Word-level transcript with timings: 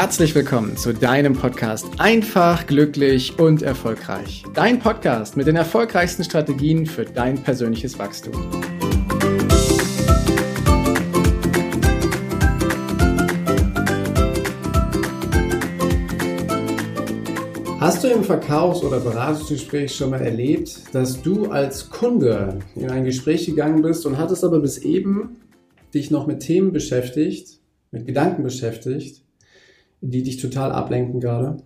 herzlich 0.00 0.34
willkommen 0.34 0.78
zu 0.78 0.94
deinem 0.94 1.34
Podcast 1.34 1.86
Einfach, 1.98 2.66
glücklich 2.66 3.38
und 3.38 3.60
erfolgreich. 3.60 4.44
Dein 4.54 4.78
Podcast 4.78 5.36
mit 5.36 5.46
den 5.46 5.56
erfolgreichsten 5.56 6.24
Strategien 6.24 6.86
für 6.86 7.04
dein 7.04 7.36
persönliches 7.42 7.98
Wachstum. 7.98 8.32
Hast 17.78 18.02
du 18.02 18.08
im 18.08 18.24
Verkaufs- 18.24 18.82
oder 18.82 19.00
Beratungsgespräch 19.00 19.94
schon 19.94 20.08
mal 20.08 20.22
erlebt, 20.22 20.94
dass 20.94 21.20
du 21.20 21.50
als 21.50 21.90
Kunde 21.90 22.60
in 22.74 22.88
ein 22.88 23.04
Gespräch 23.04 23.44
gegangen 23.44 23.82
bist 23.82 24.06
und 24.06 24.16
hattest 24.16 24.44
aber 24.44 24.60
bis 24.60 24.78
eben 24.78 25.36
dich 25.92 26.10
noch 26.10 26.26
mit 26.26 26.40
Themen 26.40 26.72
beschäftigt, 26.72 27.60
mit 27.90 28.06
Gedanken 28.06 28.42
beschäftigt, 28.42 29.20
die 30.00 30.22
dich 30.22 30.38
total 30.38 30.72
ablenken 30.72 31.20
gerade. 31.20 31.58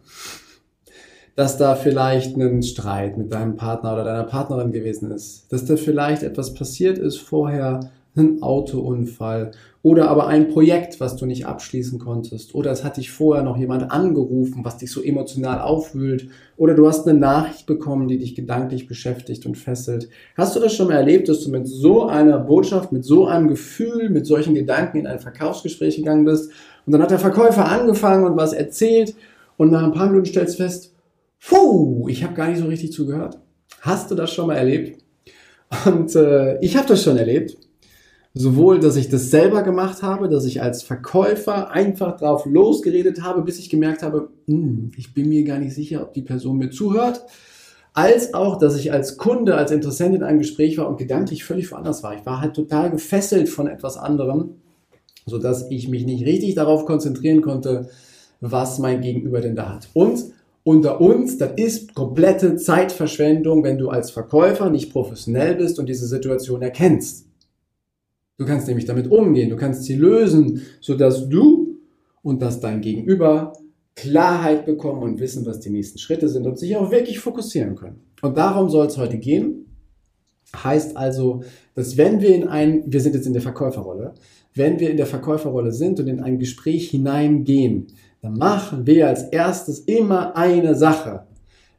Dass 1.36 1.56
da 1.56 1.74
vielleicht 1.74 2.36
ein 2.36 2.62
Streit 2.62 3.18
mit 3.18 3.32
deinem 3.32 3.56
Partner 3.56 3.94
oder 3.94 4.04
deiner 4.04 4.24
Partnerin 4.24 4.72
gewesen 4.72 5.10
ist. 5.10 5.52
Dass 5.52 5.64
da 5.64 5.76
vielleicht 5.76 6.22
etwas 6.22 6.54
passiert 6.54 6.98
ist 6.98 7.18
vorher, 7.18 7.90
ein 8.16 8.42
Autounfall 8.42 9.50
oder 9.82 10.08
aber 10.08 10.28
ein 10.28 10.48
Projekt, 10.48 11.00
was 11.00 11.16
du 11.16 11.26
nicht 11.26 11.46
abschließen 11.46 11.98
konntest 11.98 12.54
oder 12.54 12.70
es 12.70 12.84
hat 12.84 12.96
dich 12.96 13.10
vorher 13.10 13.42
noch 13.42 13.56
jemand 13.56 13.90
angerufen, 13.90 14.64
was 14.64 14.78
dich 14.78 14.90
so 14.90 15.02
emotional 15.02 15.60
aufwühlt 15.60 16.28
oder 16.56 16.74
du 16.74 16.86
hast 16.86 17.06
eine 17.06 17.18
Nachricht 17.18 17.66
bekommen, 17.66 18.06
die 18.06 18.18
dich 18.18 18.34
gedanklich 18.34 18.86
beschäftigt 18.86 19.46
und 19.46 19.58
fesselt. 19.58 20.08
Hast 20.36 20.54
du 20.54 20.60
das 20.60 20.74
schon 20.74 20.88
mal 20.88 20.94
erlebt, 20.94 21.28
dass 21.28 21.42
du 21.42 21.50
mit 21.50 21.66
so 21.66 22.06
einer 22.06 22.38
Botschaft, 22.38 22.92
mit 22.92 23.04
so 23.04 23.26
einem 23.26 23.48
Gefühl, 23.48 24.10
mit 24.10 24.26
solchen 24.26 24.54
Gedanken 24.54 24.98
in 24.98 25.06
ein 25.06 25.18
Verkaufsgespräch 25.18 25.96
gegangen 25.96 26.24
bist 26.24 26.50
und 26.86 26.92
dann 26.92 27.02
hat 27.02 27.10
der 27.10 27.18
Verkäufer 27.18 27.66
angefangen 27.66 28.24
und 28.26 28.36
was 28.36 28.52
erzählt 28.52 29.14
und 29.56 29.72
nach 29.72 29.82
ein 29.82 29.92
paar 29.92 30.06
Minuten 30.06 30.26
stellst 30.26 30.56
fest, 30.56 30.94
puh, 31.46 32.08
ich 32.08 32.22
habe 32.22 32.34
gar 32.34 32.48
nicht 32.48 32.60
so 32.60 32.66
richtig 32.66 32.92
zugehört. 32.92 33.38
Hast 33.80 34.10
du 34.10 34.14
das 34.14 34.32
schon 34.32 34.46
mal 34.46 34.54
erlebt? 34.54 35.02
Und 35.84 36.14
äh, 36.14 36.58
ich 36.60 36.76
habe 36.76 36.88
das 36.88 37.02
schon 37.02 37.16
erlebt. 37.16 37.56
Sowohl, 38.36 38.80
dass 38.80 38.96
ich 38.96 39.08
das 39.08 39.30
selber 39.30 39.62
gemacht 39.62 40.02
habe, 40.02 40.28
dass 40.28 40.44
ich 40.44 40.60
als 40.60 40.82
Verkäufer 40.82 41.70
einfach 41.70 42.16
drauf 42.16 42.46
losgeredet 42.46 43.22
habe, 43.22 43.42
bis 43.42 43.60
ich 43.60 43.70
gemerkt 43.70 44.02
habe, 44.02 44.28
hm, 44.46 44.90
ich 44.96 45.14
bin 45.14 45.28
mir 45.28 45.44
gar 45.44 45.58
nicht 45.58 45.74
sicher, 45.74 46.02
ob 46.02 46.12
die 46.14 46.22
Person 46.22 46.58
mir 46.58 46.70
zuhört, 46.70 47.24
als 47.92 48.34
auch, 48.34 48.58
dass 48.58 48.76
ich 48.76 48.92
als 48.92 49.18
Kunde, 49.18 49.56
als 49.56 49.70
Interessent 49.70 50.16
in 50.16 50.24
einem 50.24 50.40
Gespräch 50.40 50.76
war 50.78 50.88
und 50.88 50.98
gedanklich 50.98 51.44
völlig 51.44 51.70
woanders 51.70 52.02
war. 52.02 52.16
Ich 52.16 52.26
war 52.26 52.40
halt 52.40 52.54
total 52.54 52.90
gefesselt 52.90 53.48
von 53.48 53.68
etwas 53.68 53.96
anderem 53.96 54.56
so 55.26 55.38
dass 55.38 55.70
ich 55.70 55.88
mich 55.88 56.04
nicht 56.04 56.24
richtig 56.24 56.54
darauf 56.54 56.84
konzentrieren 56.84 57.42
konnte, 57.42 57.88
was 58.40 58.78
mein 58.78 59.00
Gegenüber 59.00 59.40
denn 59.40 59.56
da 59.56 59.74
hat. 59.74 59.88
Und 59.94 60.24
unter 60.64 61.00
uns, 61.00 61.38
das 61.38 61.52
ist 61.56 61.94
komplette 61.94 62.56
Zeitverschwendung, 62.56 63.64
wenn 63.64 63.78
du 63.78 63.90
als 63.90 64.10
Verkäufer 64.10 64.70
nicht 64.70 64.92
professionell 64.92 65.56
bist 65.56 65.78
und 65.78 65.88
diese 65.88 66.06
Situation 66.06 66.62
erkennst. 66.62 67.26
Du 68.36 68.44
kannst 68.44 68.66
nämlich 68.66 68.84
damit 68.84 69.10
umgehen, 69.10 69.50
du 69.50 69.56
kannst 69.56 69.84
sie 69.84 69.94
lösen, 69.94 70.62
sodass 70.80 71.28
du 71.28 71.78
und 72.22 72.42
dass 72.42 72.60
dein 72.60 72.80
Gegenüber 72.80 73.52
Klarheit 73.94 74.66
bekommen 74.66 75.02
und 75.02 75.20
wissen, 75.20 75.46
was 75.46 75.60
die 75.60 75.70
nächsten 75.70 75.98
Schritte 75.98 76.28
sind 76.28 76.46
und 76.46 76.58
sich 76.58 76.76
auch 76.76 76.90
wirklich 76.90 77.20
fokussieren 77.20 77.76
können. 77.76 78.00
Und 78.22 78.36
darum 78.36 78.68
soll 78.68 78.86
es 78.86 78.98
heute 78.98 79.18
gehen. 79.18 79.66
Heißt 80.56 80.96
also, 80.96 81.42
dass 81.74 81.96
wenn 81.96 82.20
wir 82.20 82.34
in 82.34 82.48
ein, 82.48 82.84
wir 82.86 83.00
sind 83.00 83.14
jetzt 83.14 83.26
in 83.26 83.32
der 83.32 83.42
Verkäuferrolle, 83.42 84.14
wenn 84.54 84.78
wir 84.80 84.90
in 84.90 84.96
der 84.96 85.06
Verkäuferrolle 85.06 85.72
sind 85.72 86.00
und 86.00 86.08
in 86.08 86.20
ein 86.20 86.38
Gespräch 86.38 86.90
hineingehen, 86.90 87.86
dann 88.20 88.34
machen 88.34 88.86
wir 88.86 89.08
als 89.08 89.24
erstes 89.24 89.80
immer 89.80 90.36
eine 90.36 90.74
Sache. 90.74 91.26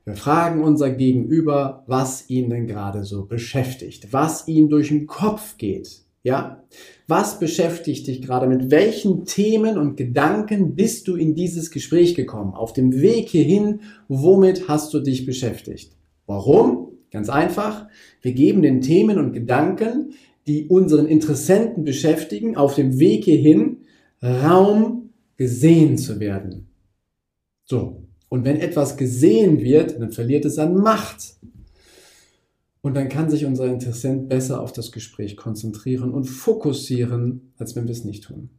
Wir 0.03 0.15
fragen 0.15 0.63
unser 0.63 0.91
Gegenüber, 0.91 1.83
was 1.87 2.29
ihn 2.29 2.49
denn 2.49 2.67
gerade 2.67 3.03
so 3.03 3.25
beschäftigt, 3.25 4.13
was 4.13 4.47
ihm 4.47 4.69
durch 4.69 4.89
den 4.89 5.07
Kopf 5.07 5.57
geht. 5.57 6.04
Ja? 6.25 6.63
Was 7.07 7.39
beschäftigt 7.39 8.07
dich 8.07 8.23
gerade? 8.23 8.47
Mit 8.47 8.71
welchen 8.71 9.25
Themen 9.25 9.77
und 9.77 9.95
Gedanken 9.95 10.75
bist 10.75 11.07
du 11.07 11.15
in 11.15 11.35
dieses 11.35 11.69
Gespräch 11.69 12.15
gekommen? 12.15 12.55
Auf 12.55 12.73
dem 12.73 12.99
Weg 12.99 13.29
hierhin, 13.29 13.81
womit 14.07 14.67
hast 14.67 14.91
du 14.95 14.99
dich 15.01 15.27
beschäftigt? 15.27 15.95
Warum? 16.25 16.93
Ganz 17.11 17.29
einfach. 17.29 17.87
Wir 18.21 18.33
geben 18.33 18.63
den 18.63 18.81
Themen 18.81 19.19
und 19.19 19.33
Gedanken 19.33 20.13
die 20.47 20.67
unseren 20.67 21.07
Interessenten 21.07 21.83
beschäftigen, 21.83 22.55
auf 22.55 22.75
dem 22.75 22.99
Weg 22.99 23.25
hierhin 23.25 23.77
Raum 24.21 25.09
gesehen 25.37 25.97
zu 25.97 26.19
werden. 26.19 26.67
So. 27.65 28.03
Und 28.29 28.45
wenn 28.45 28.57
etwas 28.57 28.97
gesehen 28.97 29.61
wird, 29.61 29.99
dann 29.99 30.11
verliert 30.11 30.45
es 30.45 30.57
an 30.57 30.75
Macht. 30.75 31.35
Und 32.85 32.93
dann 32.93 33.09
kann 33.09 33.31
sich 33.31 33.47
unser 33.47 33.65
Interessent 33.65 34.29
besser 34.29 34.61
auf 34.61 34.71
das 34.71 34.91
Gespräch 34.91 35.35
konzentrieren 35.37 36.13
und 36.13 36.25
fokussieren, 36.25 37.51
als 37.57 37.75
wenn 37.75 37.85
wir 37.85 37.91
es 37.91 38.05
nicht 38.05 38.25
tun. 38.25 38.51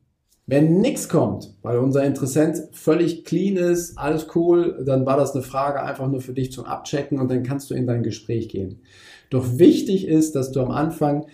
Wenn 0.46 0.80
nichts 0.80 1.08
kommt, 1.08 1.54
weil 1.62 1.78
unser 1.78 2.02
Interessent 2.02 2.60
völlig 2.72 3.24
clean 3.24 3.56
ist, 3.56 3.96
alles 3.96 4.26
cool, 4.34 4.82
dann 4.84 5.06
war 5.06 5.16
das 5.16 5.32
eine 5.36 5.44
Frage 5.44 5.80
einfach 5.80 6.08
nur 6.08 6.20
für 6.20 6.32
dich 6.32 6.50
zum 6.50 6.64
Abchecken 6.64 7.20
und 7.20 7.30
dann 7.30 7.44
kannst 7.44 7.70
du 7.70 7.74
in 7.74 7.86
dein 7.86 8.02
Gespräch 8.02 8.48
gehen. 8.48 8.80
Doch 9.30 9.58
wichtig 9.58 10.08
ist, 10.08 10.34
dass 10.34 10.50
du 10.50 10.60
am 10.60 10.72
Anfang 10.72 11.26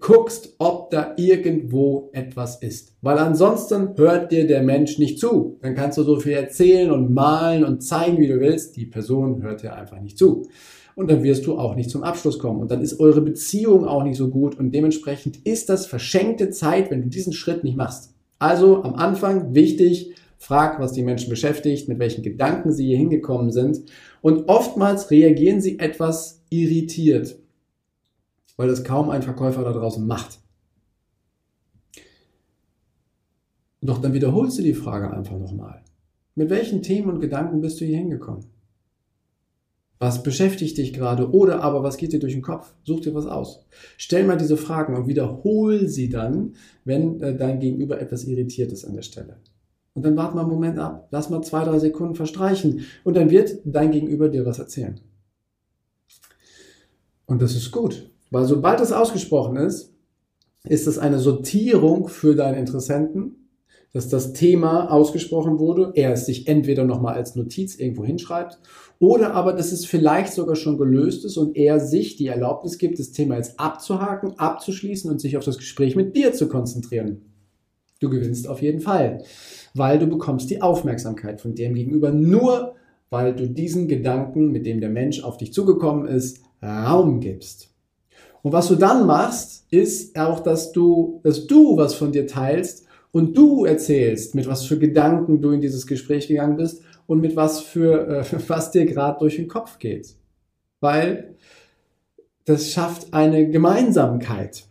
guckst, 0.00 0.56
ob 0.58 0.90
da 0.90 1.14
irgendwo 1.16 2.10
etwas 2.14 2.60
ist. 2.60 2.96
Weil 3.00 3.18
ansonsten 3.18 3.96
hört 3.96 4.32
dir 4.32 4.48
der 4.48 4.64
Mensch 4.64 4.98
nicht 4.98 5.20
zu. 5.20 5.60
Dann 5.62 5.76
kannst 5.76 5.98
du 5.98 6.02
so 6.02 6.18
viel 6.18 6.32
erzählen 6.32 6.90
und 6.90 7.14
malen 7.14 7.64
und 7.64 7.84
zeigen, 7.84 8.18
wie 8.18 8.26
du 8.26 8.40
willst. 8.40 8.76
Die 8.76 8.86
Person 8.86 9.40
hört 9.40 9.62
dir 9.62 9.76
einfach 9.76 10.00
nicht 10.00 10.18
zu. 10.18 10.48
Und 10.94 11.10
dann 11.10 11.22
wirst 11.22 11.46
du 11.46 11.58
auch 11.58 11.74
nicht 11.74 11.90
zum 11.90 12.02
Abschluss 12.02 12.38
kommen. 12.38 12.60
Und 12.60 12.70
dann 12.70 12.80
ist 12.80 13.00
eure 13.00 13.20
Beziehung 13.20 13.86
auch 13.86 14.04
nicht 14.04 14.16
so 14.16 14.28
gut. 14.28 14.58
Und 14.58 14.72
dementsprechend 14.72 15.38
ist 15.44 15.68
das 15.68 15.86
verschenkte 15.86 16.50
Zeit, 16.50 16.90
wenn 16.90 17.02
du 17.02 17.08
diesen 17.08 17.32
Schritt 17.32 17.64
nicht 17.64 17.76
machst. 17.76 18.14
Also 18.38 18.82
am 18.84 18.94
Anfang 18.94 19.54
wichtig, 19.54 20.14
frag, 20.38 20.78
was 20.80 20.92
die 20.92 21.02
Menschen 21.02 21.30
beschäftigt, 21.30 21.88
mit 21.88 21.98
welchen 21.98 22.22
Gedanken 22.22 22.72
sie 22.72 22.86
hier 22.86 22.98
hingekommen 22.98 23.50
sind. 23.50 23.84
Und 24.22 24.48
oftmals 24.48 25.10
reagieren 25.10 25.60
sie 25.60 25.78
etwas 25.78 26.42
irritiert 26.50 27.38
weil 28.56 28.68
das 28.68 28.84
kaum 28.84 29.10
ein 29.10 29.22
Verkäufer 29.22 29.62
da 29.64 29.72
draußen 29.72 30.06
macht. 30.06 30.40
Doch 33.80 33.98
dann 33.98 34.14
wiederholst 34.14 34.58
du 34.58 34.62
die 34.62 34.74
Frage 34.74 35.10
einfach 35.10 35.38
nochmal. 35.38 35.82
Mit 36.34 36.50
welchen 36.50 36.82
Themen 36.82 37.10
und 37.10 37.20
Gedanken 37.20 37.60
bist 37.60 37.80
du 37.80 37.84
hier 37.84 37.98
hingekommen? 37.98 38.46
Was 39.98 40.22
beschäftigt 40.22 40.76
dich 40.76 40.92
gerade 40.92 41.30
oder 41.30 41.62
aber 41.62 41.82
was 41.82 41.96
geht 41.96 42.12
dir 42.12 42.18
durch 42.18 42.32
den 42.32 42.42
Kopf? 42.42 42.74
Such 42.84 43.00
dir 43.00 43.14
was 43.14 43.26
aus. 43.26 43.64
Stell 43.96 44.24
mal 44.24 44.36
diese 44.36 44.56
Fragen 44.56 44.96
und 44.96 45.06
wiederhol 45.06 45.88
sie 45.88 46.08
dann, 46.08 46.54
wenn 46.84 47.20
äh, 47.20 47.36
dein 47.36 47.60
Gegenüber 47.60 48.00
etwas 48.00 48.24
irritiert 48.24 48.72
ist 48.72 48.84
an 48.84 48.94
der 48.94 49.02
Stelle. 49.02 49.36
Und 49.94 50.04
dann 50.04 50.16
warte 50.16 50.34
mal 50.34 50.42
einen 50.42 50.50
Moment 50.50 50.78
ab, 50.78 51.08
lass 51.12 51.30
mal 51.30 51.42
zwei, 51.42 51.64
drei 51.64 51.78
Sekunden 51.78 52.16
verstreichen 52.16 52.84
und 53.04 53.16
dann 53.16 53.30
wird 53.30 53.60
dein 53.64 53.92
Gegenüber 53.92 54.28
dir 54.28 54.44
was 54.44 54.58
erzählen. 54.58 55.00
Und 57.26 57.40
das 57.40 57.54
ist 57.54 57.70
gut, 57.70 58.10
weil 58.30 58.44
sobald 58.44 58.80
es 58.80 58.92
ausgesprochen 58.92 59.56
ist, 59.56 59.94
ist 60.64 60.86
es 60.88 60.98
eine 60.98 61.20
Sortierung 61.20 62.08
für 62.08 62.34
deinen 62.34 62.58
Interessenten, 62.58 63.43
dass 63.94 64.08
das 64.08 64.32
Thema 64.32 64.90
ausgesprochen 64.90 65.60
wurde, 65.60 65.92
er 65.94 66.12
es 66.12 66.26
sich 66.26 66.48
entweder 66.48 66.84
nochmal 66.84 67.14
als 67.14 67.36
Notiz 67.36 67.76
irgendwo 67.76 68.04
hinschreibt 68.04 68.58
oder 68.98 69.34
aber, 69.34 69.52
dass 69.52 69.70
es 69.70 69.86
vielleicht 69.86 70.32
sogar 70.32 70.56
schon 70.56 70.78
gelöst 70.78 71.24
ist 71.24 71.36
und 71.36 71.56
er 71.56 71.78
sich 71.78 72.16
die 72.16 72.26
Erlaubnis 72.26 72.78
gibt, 72.78 72.98
das 72.98 73.12
Thema 73.12 73.36
jetzt 73.36 73.58
abzuhaken, 73.58 74.36
abzuschließen 74.36 75.08
und 75.08 75.20
sich 75.20 75.36
auf 75.36 75.44
das 75.44 75.58
Gespräch 75.58 75.94
mit 75.94 76.16
dir 76.16 76.32
zu 76.32 76.48
konzentrieren. 76.48 77.22
Du 78.00 78.10
gewinnst 78.10 78.48
auf 78.48 78.60
jeden 78.62 78.80
Fall, 78.80 79.22
weil 79.74 80.00
du 80.00 80.08
bekommst 80.08 80.50
die 80.50 80.60
Aufmerksamkeit 80.60 81.40
von 81.40 81.54
dem 81.54 81.74
gegenüber 81.74 82.10
nur, 82.10 82.74
weil 83.10 83.32
du 83.36 83.48
diesen 83.48 83.86
Gedanken, 83.86 84.50
mit 84.50 84.66
dem 84.66 84.80
der 84.80 84.90
Mensch 84.90 85.22
auf 85.22 85.36
dich 85.36 85.52
zugekommen 85.52 86.08
ist, 86.08 86.40
Raum 86.60 87.20
gibst. 87.20 87.70
Und 88.42 88.52
was 88.52 88.66
du 88.66 88.74
dann 88.74 89.06
machst, 89.06 89.66
ist 89.70 90.18
auch, 90.18 90.40
dass 90.40 90.72
du, 90.72 91.20
dass 91.22 91.46
du 91.46 91.76
was 91.76 91.94
von 91.94 92.10
dir 92.10 92.26
teilst 92.26 92.84
und 93.14 93.36
du 93.36 93.64
erzählst, 93.64 94.34
mit 94.34 94.48
was 94.48 94.66
für 94.66 94.76
Gedanken 94.76 95.40
du 95.40 95.52
in 95.52 95.60
dieses 95.60 95.86
Gespräch 95.86 96.26
gegangen 96.26 96.56
bist 96.56 96.82
und 97.06 97.20
mit 97.20 97.36
was 97.36 97.60
für, 97.60 98.08
äh, 98.08 98.24
was 98.48 98.72
dir 98.72 98.86
gerade 98.86 99.20
durch 99.20 99.36
den 99.36 99.46
Kopf 99.46 99.78
geht. 99.78 100.16
Weil 100.80 101.36
das 102.44 102.72
schafft 102.72 103.14
eine 103.14 103.48
Gemeinsamkeit. 103.48 104.64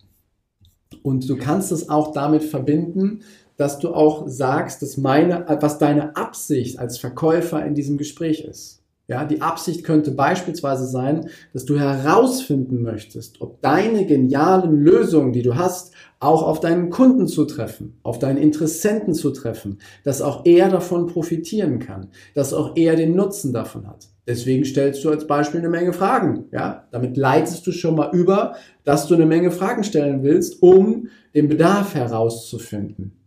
Und 1.03 1.29
du 1.29 1.37
kannst 1.37 1.71
es 1.71 1.87
auch 1.87 2.11
damit 2.11 2.43
verbinden, 2.43 3.21
dass 3.55 3.79
du 3.79 3.93
auch 3.93 4.27
sagst, 4.27 4.81
dass 4.81 4.97
meine, 4.97 5.45
was 5.61 5.77
deine 5.77 6.17
Absicht 6.17 6.79
als 6.79 6.97
Verkäufer 6.97 7.65
in 7.65 7.75
diesem 7.75 7.97
Gespräch 7.97 8.41
ist. 8.41 8.82
Ja, 9.07 9.25
die 9.25 9.41
Absicht 9.41 9.83
könnte 9.83 10.11
beispielsweise 10.11 10.87
sein, 10.87 11.29
dass 11.51 11.65
du 11.65 11.77
herausfinden 11.77 12.81
möchtest, 12.81 13.41
ob 13.41 13.61
deine 13.61 14.05
genialen 14.05 14.81
Lösungen, 14.81 15.33
die 15.33 15.41
du 15.41 15.55
hast, 15.55 15.93
auch 16.19 16.41
auf 16.41 16.61
deinen 16.61 16.89
Kunden 16.89 17.27
zu 17.27 17.43
treffen, 17.43 17.99
auf 18.03 18.17
deinen 18.17 18.37
Interessenten 18.37 19.13
zu 19.13 19.31
treffen, 19.31 19.79
dass 20.05 20.21
auch 20.21 20.45
er 20.45 20.69
davon 20.69 21.07
profitieren 21.07 21.79
kann, 21.79 22.07
dass 22.33 22.53
auch 22.53 22.77
er 22.77 22.95
den 22.95 23.13
Nutzen 23.13 23.51
davon 23.51 23.87
hat. 23.87 24.07
Deswegen 24.25 24.63
stellst 24.63 25.03
du 25.03 25.09
als 25.09 25.27
Beispiel 25.27 25.59
eine 25.59 25.69
Menge 25.69 25.91
Fragen. 25.91 26.45
Ja, 26.53 26.87
damit 26.91 27.17
leitest 27.17 27.67
du 27.67 27.73
schon 27.73 27.95
mal 27.95 28.09
über, 28.13 28.55
dass 28.85 29.07
du 29.07 29.15
eine 29.15 29.25
Menge 29.25 29.51
Fragen 29.51 29.83
stellen 29.83 30.23
willst, 30.23 30.61
um 30.61 31.09
den 31.35 31.49
Bedarf 31.49 31.93
herauszufinden. 31.93 33.19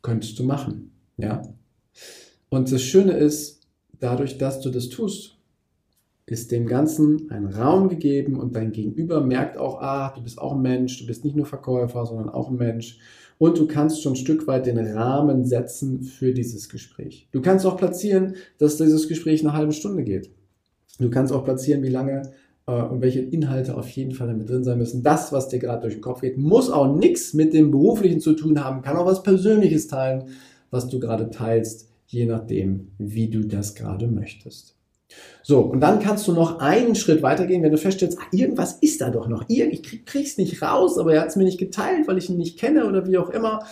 Könntest 0.00 0.38
du 0.38 0.44
machen. 0.44 0.92
Ja. 1.16 1.42
Und 2.50 2.70
das 2.70 2.82
Schöne 2.82 3.14
ist, 3.14 3.53
dadurch, 4.00 4.38
dass 4.38 4.60
du 4.60 4.70
das 4.70 4.88
tust, 4.88 5.36
ist 6.26 6.52
dem 6.52 6.66
Ganzen 6.66 7.30
ein 7.30 7.46
Raum 7.46 7.88
gegeben 7.88 8.38
und 8.38 8.56
dein 8.56 8.72
Gegenüber 8.72 9.20
merkt 9.20 9.58
auch, 9.58 9.82
ah, 9.82 10.12
du 10.14 10.22
bist 10.22 10.38
auch 10.38 10.52
ein 10.52 10.62
Mensch, 10.62 10.98
du 10.98 11.06
bist 11.06 11.24
nicht 11.24 11.36
nur 11.36 11.44
Verkäufer, 11.44 12.06
sondern 12.06 12.30
auch 12.30 12.48
ein 12.48 12.56
Mensch. 12.56 12.98
Und 13.36 13.58
du 13.58 13.66
kannst 13.66 14.02
schon 14.02 14.12
ein 14.12 14.16
Stück 14.16 14.46
weit 14.46 14.66
den 14.66 14.78
Rahmen 14.78 15.44
setzen 15.44 16.02
für 16.02 16.32
dieses 16.32 16.68
Gespräch. 16.68 17.28
Du 17.32 17.42
kannst 17.42 17.66
auch 17.66 17.76
platzieren, 17.76 18.36
dass 18.58 18.78
dieses 18.78 19.08
Gespräch 19.08 19.42
eine 19.42 19.52
halbe 19.52 19.72
Stunde 19.72 20.04
geht. 20.04 20.30
Du 20.98 21.10
kannst 21.10 21.32
auch 21.32 21.44
platzieren, 21.44 21.82
wie 21.82 21.88
lange 21.88 22.22
äh, 22.66 22.80
und 22.80 23.02
welche 23.02 23.20
Inhalte 23.20 23.76
auf 23.76 23.88
jeden 23.90 24.12
Fall 24.12 24.28
damit 24.28 24.48
drin 24.48 24.64
sein 24.64 24.78
müssen. 24.78 25.02
Das, 25.02 25.32
was 25.32 25.48
dir 25.48 25.58
gerade 25.58 25.82
durch 25.82 25.94
den 25.94 26.00
Kopf 26.00 26.20
geht, 26.20 26.38
muss 26.38 26.70
auch 26.70 26.96
nichts 26.96 27.34
mit 27.34 27.52
dem 27.52 27.70
Beruflichen 27.70 28.20
zu 28.20 28.32
tun 28.34 28.64
haben, 28.64 28.82
kann 28.82 28.96
auch 28.96 29.06
was 29.06 29.22
Persönliches 29.22 29.88
teilen, 29.88 30.28
was 30.70 30.88
du 30.88 31.00
gerade 31.00 31.28
teilst 31.30 31.90
je 32.14 32.26
nachdem, 32.26 32.92
wie 32.98 33.28
du 33.28 33.40
das 33.40 33.74
gerade 33.74 34.06
möchtest. 34.06 34.76
So, 35.42 35.60
und 35.60 35.80
dann 35.80 36.00
kannst 36.00 36.26
du 36.26 36.32
noch 36.32 36.60
einen 36.60 36.94
Schritt 36.94 37.22
weitergehen, 37.22 37.62
wenn 37.62 37.70
du 37.70 37.78
feststellst, 37.78 38.18
ah, 38.18 38.26
irgendwas 38.32 38.78
ist 38.80 39.00
da 39.00 39.10
doch 39.10 39.28
noch. 39.28 39.44
Ich 39.48 39.82
krieg, 39.82 40.06
krieg's 40.06 40.38
nicht 40.38 40.62
raus, 40.62 40.98
aber 40.98 41.14
er 41.14 41.20
hat 41.20 41.28
es 41.28 41.36
mir 41.36 41.44
nicht 41.44 41.58
geteilt, 41.58 42.08
weil 42.08 42.18
ich 42.18 42.30
ihn 42.30 42.38
nicht 42.38 42.58
kenne 42.58 42.86
oder 42.86 43.06
wie 43.06 43.18
auch 43.18 43.30
immer. 43.30 43.64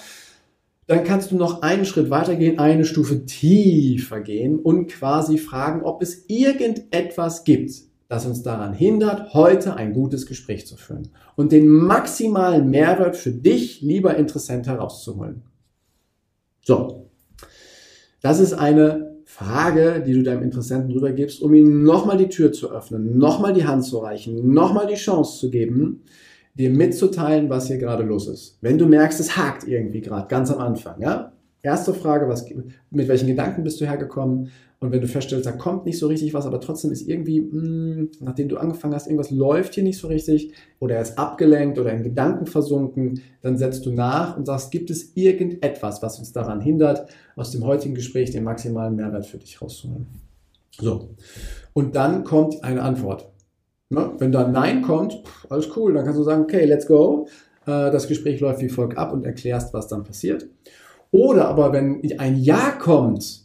Dann 0.86 1.04
kannst 1.04 1.30
du 1.30 1.36
noch 1.36 1.62
einen 1.62 1.84
Schritt 1.84 2.10
weitergehen, 2.10 2.58
eine 2.58 2.84
Stufe 2.84 3.24
tiefer 3.24 4.20
gehen 4.20 4.58
und 4.58 4.88
quasi 4.88 5.38
fragen, 5.38 5.82
ob 5.82 6.02
es 6.02 6.28
irgendetwas 6.28 7.44
gibt, 7.44 7.72
das 8.08 8.26
uns 8.26 8.42
daran 8.42 8.74
hindert, 8.74 9.32
heute 9.32 9.76
ein 9.76 9.94
gutes 9.94 10.26
Gespräch 10.26 10.66
zu 10.66 10.76
führen 10.76 11.08
und 11.36 11.52
den 11.52 11.68
maximalen 11.68 12.68
Mehrwert 12.68 13.16
für 13.16 13.30
dich, 13.30 13.80
lieber 13.80 14.16
Interessent, 14.16 14.66
herauszuholen. 14.66 15.42
So, 16.60 17.10
das 18.22 18.40
ist 18.40 18.54
eine 18.54 19.16
Frage, 19.24 20.02
die 20.06 20.14
du 20.14 20.22
deinem 20.22 20.42
Interessenten 20.42 20.90
rübergibst, 20.92 21.42
um 21.42 21.54
ihm 21.54 21.84
nochmal 21.84 22.16
die 22.16 22.28
Tür 22.28 22.52
zu 22.52 22.70
öffnen, 22.70 23.18
nochmal 23.18 23.52
die 23.52 23.66
Hand 23.66 23.84
zu 23.84 23.98
reichen, 23.98 24.52
nochmal 24.52 24.86
die 24.86 24.94
Chance 24.94 25.38
zu 25.38 25.50
geben, 25.50 26.02
dir 26.54 26.70
mitzuteilen, 26.70 27.48
was 27.50 27.68
hier 27.68 27.78
gerade 27.78 28.02
los 28.02 28.28
ist. 28.28 28.58
Wenn 28.60 28.78
du 28.78 28.86
merkst, 28.86 29.20
es 29.20 29.36
hakt 29.36 29.66
irgendwie 29.66 30.00
gerade, 30.00 30.28
ganz 30.28 30.50
am 30.50 30.58
Anfang, 30.58 31.00
ja? 31.00 31.32
Erste 31.62 31.94
Frage, 31.94 32.28
was, 32.28 32.44
mit 32.90 33.08
welchen 33.08 33.28
Gedanken 33.28 33.62
bist 33.62 33.80
du 33.80 33.86
hergekommen? 33.86 34.50
Und 34.80 34.90
wenn 34.90 35.00
du 35.00 35.06
feststellst, 35.06 35.46
da 35.46 35.52
kommt 35.52 35.86
nicht 35.86 35.96
so 35.96 36.08
richtig 36.08 36.34
was, 36.34 36.44
aber 36.44 36.60
trotzdem 36.60 36.90
ist 36.90 37.06
irgendwie, 37.06 37.40
mh, 37.40 37.52
hm, 37.52 38.10
nachdem 38.18 38.48
du 38.48 38.56
angefangen 38.56 38.94
hast, 38.94 39.06
irgendwas 39.06 39.30
läuft 39.30 39.74
hier 39.74 39.84
nicht 39.84 39.98
so 39.98 40.08
richtig 40.08 40.52
oder 40.80 40.96
er 40.96 41.02
ist 41.02 41.16
abgelenkt 41.16 41.78
oder 41.78 41.92
in 41.92 42.02
Gedanken 42.02 42.46
versunken, 42.46 43.20
dann 43.42 43.56
setzt 43.56 43.86
du 43.86 43.92
nach 43.92 44.36
und 44.36 44.44
sagst, 44.44 44.72
gibt 44.72 44.90
es 44.90 45.12
irgendetwas, 45.14 46.02
was 46.02 46.18
uns 46.18 46.32
daran 46.32 46.60
hindert, 46.60 47.08
aus 47.36 47.52
dem 47.52 47.64
heutigen 47.64 47.94
Gespräch 47.94 48.32
den 48.32 48.42
maximalen 48.42 48.96
Mehrwert 48.96 49.26
für 49.26 49.38
dich 49.38 49.62
rauszuholen? 49.62 50.08
So. 50.80 51.10
Und 51.74 51.94
dann 51.94 52.24
kommt 52.24 52.64
eine 52.64 52.82
Antwort. 52.82 53.30
Ne? 53.88 54.10
Wenn 54.18 54.32
da 54.32 54.48
Nein 54.48 54.82
kommt, 54.82 55.22
alles 55.48 55.68
cool, 55.76 55.94
dann 55.94 56.04
kannst 56.04 56.18
du 56.18 56.24
sagen, 56.24 56.42
okay, 56.42 56.64
let's 56.64 56.86
go. 56.86 57.28
Äh, 57.66 57.92
das 57.92 58.08
Gespräch 58.08 58.40
läuft 58.40 58.60
wie 58.62 58.68
folgt 58.68 58.98
ab 58.98 59.12
und 59.12 59.24
erklärst, 59.24 59.72
was 59.74 59.86
dann 59.86 60.02
passiert. 60.02 60.48
Oder 61.12 61.46
aber 61.48 61.72
wenn 61.72 62.02
ein 62.18 62.42
Ja 62.42 62.72
kommt, 62.72 63.42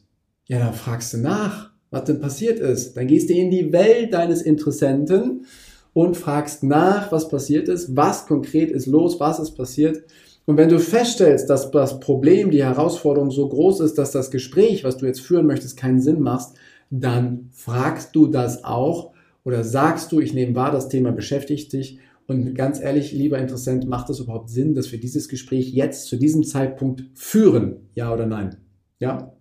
ja, 0.48 0.58
dann 0.58 0.74
fragst 0.74 1.14
du 1.14 1.18
nach, 1.18 1.72
was 1.92 2.06
denn 2.06 2.20
passiert 2.20 2.60
ist. 2.60 2.96
Dann 2.98 3.08
gehst 3.08 3.30
du 3.30 3.34
in 3.34 3.52
die 3.52 3.72
Welt 3.72 4.14
deines 4.14 4.42
Interessenten 4.42 5.46
und 5.94 6.16
fragst 6.16 6.64
nach, 6.64 7.12
was 7.12 7.28
passiert 7.28 7.68
ist, 7.68 7.96
was 7.96 8.26
konkret 8.26 8.72
ist 8.72 8.88
los, 8.88 9.20
was 9.20 9.40
ist 9.40 9.52
passiert. 9.52 10.04
Und 10.46 10.56
wenn 10.56 10.70
du 10.70 10.80
feststellst, 10.80 11.50
dass 11.50 11.70
das 11.72 12.00
Problem, 12.00 12.52
die 12.52 12.64
Herausforderung 12.64 13.32
so 13.32 13.50
groß 13.50 13.82
ist, 13.82 13.98
dass 13.98 14.12
das 14.12 14.32
Gespräch, 14.32 14.86
was 14.86 14.96
du 14.96 15.06
jetzt 15.06 15.20
führen 15.20 15.46
möchtest, 15.46 15.76
keinen 15.76 16.00
Sinn 16.00 16.22
macht, 16.22 16.54
dann 16.90 17.50
fragst 17.52 18.16
du 18.16 18.28
das 18.28 18.64
auch 18.64 19.12
oder 19.44 19.66
sagst 19.66 20.14
du, 20.14 20.22
ich 20.22 20.34
nehme 20.34 20.56
wahr, 20.56 20.72
das 20.72 20.88
Thema 20.88 21.12
beschäftigt 21.12 21.74
dich. 21.74 22.00
Und 22.28 22.56
ganz 22.56 22.82
ehrlich, 22.82 23.14
lieber 23.14 23.40
Interessent, 23.40 23.88
macht 23.88 24.10
es 24.10 24.20
überhaupt 24.20 24.50
Sinn, 24.50 24.76
dass 24.76 24.92
wir 24.92 25.00
dieses 25.00 25.30
Gespräch 25.30 25.72
jetzt 25.72 26.08
zu 26.08 26.18
diesem 26.18 26.44
Zeitpunkt 26.44 27.06
führen? 27.14 27.78
Ja 27.96 28.14
oder 28.14 28.26
nein? 28.26 28.58
Ja? 29.00 29.34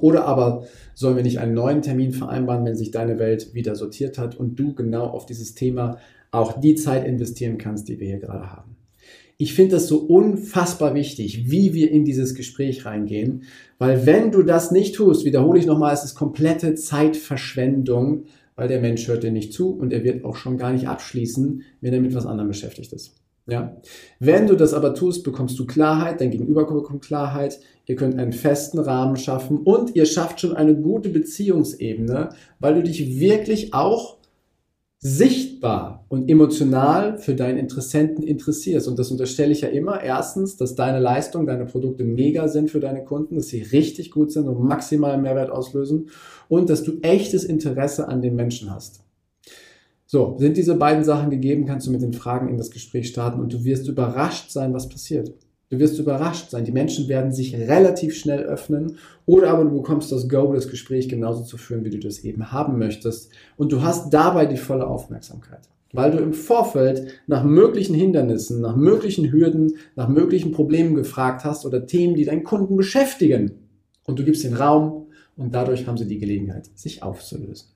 Oder 0.00 0.26
aber 0.26 0.66
sollen 0.94 1.16
wir 1.16 1.22
nicht 1.22 1.38
einen 1.38 1.54
neuen 1.54 1.82
Termin 1.82 2.12
vereinbaren, 2.12 2.64
wenn 2.64 2.76
sich 2.76 2.90
deine 2.90 3.18
Welt 3.20 3.54
wieder 3.54 3.76
sortiert 3.76 4.18
hat 4.18 4.34
und 4.36 4.56
du 4.58 4.74
genau 4.74 5.06
auf 5.06 5.24
dieses 5.24 5.54
Thema 5.54 5.98
auch 6.32 6.60
die 6.60 6.74
Zeit 6.74 7.06
investieren 7.06 7.58
kannst, 7.58 7.88
die 7.88 8.00
wir 8.00 8.08
hier 8.08 8.18
gerade 8.18 8.50
haben. 8.50 8.76
Ich 9.38 9.54
finde 9.54 9.76
das 9.76 9.86
so 9.86 9.98
unfassbar 9.98 10.94
wichtig, 10.94 11.50
wie 11.50 11.74
wir 11.74 11.90
in 11.90 12.04
dieses 12.04 12.34
Gespräch 12.34 12.86
reingehen, 12.86 13.44
weil 13.78 14.06
wenn 14.06 14.32
du 14.32 14.42
das 14.42 14.70
nicht 14.70 14.94
tust, 14.94 15.24
wiederhole 15.24 15.58
ich 15.58 15.66
nochmal, 15.66 15.92
es 15.92 16.04
ist 16.04 16.14
komplette 16.14 16.74
Zeitverschwendung, 16.74 18.24
weil 18.56 18.68
der 18.68 18.80
Mensch 18.80 19.06
hört 19.06 19.22
dir 19.22 19.30
nicht 19.30 19.52
zu 19.52 19.70
und 19.70 19.92
er 19.92 20.02
wird 20.02 20.24
auch 20.24 20.36
schon 20.36 20.58
gar 20.58 20.72
nicht 20.72 20.88
abschließen, 20.88 21.62
wenn 21.80 21.92
er 21.92 22.00
mit 22.00 22.14
was 22.14 22.26
anderem 22.26 22.48
beschäftigt 22.48 22.92
ist. 22.92 23.14
Ja. 23.46 23.76
Wenn 24.18 24.48
du 24.48 24.56
das 24.56 24.74
aber 24.74 24.94
tust, 24.94 25.22
bekommst 25.22 25.56
du 25.58 25.66
Klarheit, 25.66 26.20
dein 26.20 26.32
Gegenüber 26.32 26.66
bekommt 26.66 27.04
Klarheit, 27.04 27.60
ihr 27.86 27.94
könnt 27.94 28.18
einen 28.18 28.32
festen 28.32 28.80
Rahmen 28.80 29.16
schaffen 29.16 29.58
und 29.58 29.94
ihr 29.94 30.06
schafft 30.06 30.40
schon 30.40 30.56
eine 30.56 30.74
gute 30.74 31.10
Beziehungsebene, 31.10 32.30
weil 32.58 32.74
du 32.74 32.82
dich 32.82 33.20
wirklich 33.20 33.72
auch 33.72 34.15
sichtbar 35.06 36.04
und 36.08 36.28
emotional 36.28 37.18
für 37.18 37.36
deinen 37.36 37.58
Interessenten 37.58 38.24
interessierst. 38.24 38.88
Und 38.88 38.98
das 38.98 39.12
unterstelle 39.12 39.52
ich 39.52 39.60
ja 39.60 39.68
immer. 39.68 40.02
Erstens, 40.02 40.56
dass 40.56 40.74
deine 40.74 40.98
Leistung, 40.98 41.46
deine 41.46 41.64
Produkte 41.64 42.02
mega 42.02 42.48
sind 42.48 42.70
für 42.70 42.80
deine 42.80 43.04
Kunden, 43.04 43.36
dass 43.36 43.46
sie 43.46 43.62
richtig 43.62 44.10
gut 44.10 44.32
sind 44.32 44.48
und 44.48 44.60
maximalen 44.66 45.22
Mehrwert 45.22 45.50
auslösen 45.50 46.08
und 46.48 46.68
dass 46.70 46.82
du 46.82 46.98
echtes 47.02 47.44
Interesse 47.44 48.08
an 48.08 48.20
den 48.20 48.34
Menschen 48.34 48.74
hast. 48.74 49.04
So, 50.06 50.36
sind 50.38 50.56
diese 50.56 50.74
beiden 50.74 51.04
Sachen 51.04 51.30
gegeben, 51.30 51.66
kannst 51.66 51.86
du 51.86 51.92
mit 51.92 52.02
den 52.02 52.12
Fragen 52.12 52.48
in 52.48 52.58
das 52.58 52.72
Gespräch 52.72 53.06
starten 53.06 53.40
und 53.40 53.52
du 53.52 53.64
wirst 53.64 53.86
überrascht 53.86 54.50
sein, 54.50 54.74
was 54.74 54.88
passiert. 54.88 55.32
Du 55.68 55.80
wirst 55.80 55.98
überrascht 55.98 56.50
sein. 56.50 56.64
Die 56.64 56.72
Menschen 56.72 57.08
werden 57.08 57.32
sich 57.32 57.54
relativ 57.56 58.16
schnell 58.16 58.44
öffnen 58.44 58.98
oder 59.24 59.50
aber 59.50 59.64
du 59.64 59.70
bekommst 59.70 60.12
das 60.12 60.28
Go, 60.28 60.52
das 60.52 60.68
Gespräch 60.68 61.08
genauso 61.08 61.42
zu 61.42 61.56
führen, 61.56 61.84
wie 61.84 61.90
du 61.90 61.98
das 61.98 62.20
eben 62.20 62.52
haben 62.52 62.78
möchtest. 62.78 63.30
Und 63.56 63.72
du 63.72 63.82
hast 63.82 64.10
dabei 64.10 64.46
die 64.46 64.56
volle 64.56 64.86
Aufmerksamkeit. 64.86 65.68
Weil 65.92 66.12
du 66.12 66.18
im 66.18 66.34
Vorfeld 66.34 67.06
nach 67.26 67.42
möglichen 67.42 67.94
Hindernissen, 67.94 68.60
nach 68.60 68.76
möglichen 68.76 69.32
Hürden, 69.32 69.74
nach 69.96 70.08
möglichen 70.08 70.52
Problemen 70.52 70.94
gefragt 70.94 71.44
hast 71.44 71.66
oder 71.66 71.86
Themen, 71.86 72.14
die 72.14 72.24
deinen 72.24 72.44
Kunden 72.44 72.76
beschäftigen. 72.76 73.52
Und 74.04 74.18
du 74.18 74.24
gibst 74.24 74.44
den 74.44 74.54
Raum 74.54 75.06
und 75.36 75.54
dadurch 75.54 75.86
haben 75.86 75.96
sie 75.96 76.06
die 76.06 76.18
Gelegenheit, 76.18 76.70
sich 76.74 77.02
aufzulösen. 77.02 77.75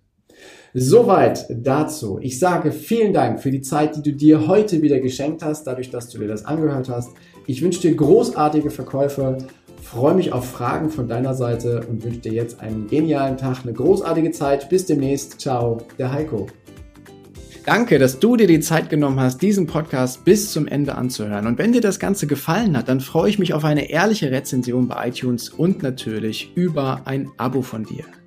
Soweit 0.72 1.46
dazu. 1.50 2.18
Ich 2.20 2.38
sage 2.38 2.70
vielen 2.70 3.12
Dank 3.12 3.40
für 3.40 3.50
die 3.50 3.60
Zeit, 3.60 3.96
die 3.96 4.02
du 4.02 4.12
dir 4.12 4.46
heute 4.46 4.82
wieder 4.82 5.00
geschenkt 5.00 5.42
hast, 5.42 5.66
dadurch, 5.66 5.90
dass 5.90 6.08
du 6.08 6.18
dir 6.18 6.28
das 6.28 6.44
angehört 6.44 6.88
hast. 6.88 7.10
Ich 7.46 7.60
wünsche 7.62 7.80
dir 7.80 7.94
großartige 7.96 8.70
Verkäufe, 8.70 9.38
freue 9.82 10.14
mich 10.14 10.32
auf 10.32 10.48
Fragen 10.48 10.90
von 10.90 11.08
deiner 11.08 11.34
Seite 11.34 11.80
und 11.88 12.04
wünsche 12.04 12.20
dir 12.20 12.32
jetzt 12.32 12.60
einen 12.60 12.86
genialen 12.86 13.36
Tag, 13.36 13.62
eine 13.64 13.72
großartige 13.72 14.30
Zeit. 14.30 14.68
Bis 14.68 14.86
demnächst. 14.86 15.40
Ciao, 15.40 15.78
der 15.98 16.12
Heiko. 16.12 16.46
Danke, 17.66 17.98
dass 17.98 18.18
du 18.18 18.36
dir 18.36 18.46
die 18.46 18.60
Zeit 18.60 18.88
genommen 18.88 19.20
hast, 19.20 19.42
diesen 19.42 19.66
Podcast 19.66 20.24
bis 20.24 20.50
zum 20.52 20.66
Ende 20.66 20.94
anzuhören. 20.94 21.46
Und 21.46 21.58
wenn 21.58 21.72
dir 21.72 21.82
das 21.82 21.98
Ganze 21.98 22.26
gefallen 22.26 22.76
hat, 22.76 22.88
dann 22.88 23.00
freue 23.00 23.28
ich 23.28 23.38
mich 23.38 23.52
auf 23.52 23.64
eine 23.64 23.90
ehrliche 23.90 24.30
Rezension 24.30 24.88
bei 24.88 25.08
iTunes 25.08 25.50
und 25.50 25.82
natürlich 25.82 26.52
über 26.54 27.02
ein 27.04 27.30
Abo 27.36 27.60
von 27.62 27.84
dir. 27.84 28.04